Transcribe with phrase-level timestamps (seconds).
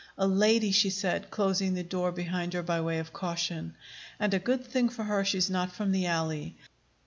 [0.17, 3.75] "A lady!" she said, closing the door behind her by way of caution.
[4.19, 6.57] "And a good thing for her she's not from the alley.